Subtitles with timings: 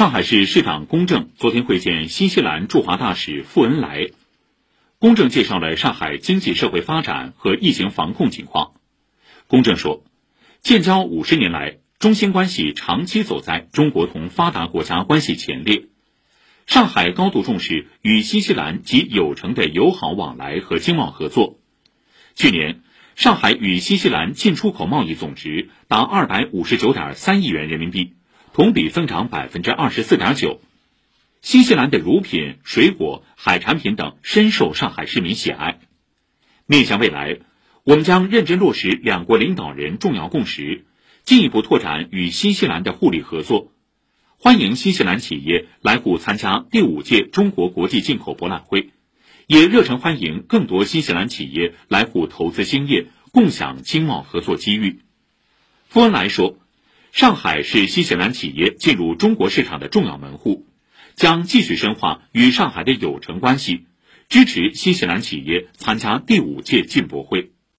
[0.00, 4.08] 上海市市长龚正昨天会见新西兰驻华大使傅恩来，
[4.98, 8.72] 龚正介绍了上海经济社会发展和疫情防控情况。
[9.46, 10.02] 龚正说，
[10.62, 15.88] 建交五十年来，中新关系长期走在中国同发达国家关系前列。
[16.66, 21.58] 上海高度重视与新西兰及友城的友好往来和经贸合作。
[22.34, 22.80] 去年，
[23.16, 28.14] 上海与新西兰进出口贸易总值达二百五十九点三亿元人民币，
[28.52, 30.60] 同比增长百分之二十四点九。
[31.40, 35.78] 新西兰的乳品、水果、海产品等深受上海市民喜爱。
[36.66, 37.38] 面向未来，
[37.84, 40.84] 我们将认真落实两国领导人重要共识，
[41.22, 43.72] 进一步拓展与新西兰的互利合作。
[44.36, 48.90] 欢迎新西兰企业来沪参加第五届中国国际进口博览会，
[49.46, 55.00] 也热诚欢迎更多新西兰企业来沪投资兴业，共享经贸合作机遇。
[55.88, 56.58] 傅恩来说，
[57.12, 60.66] 上海是新西兰企业进入中国市场的重要门户，
[61.16, 63.86] 将继续深化与上海的友城关系，
[64.28, 67.50] 支持新西兰企业参加第五届进博会。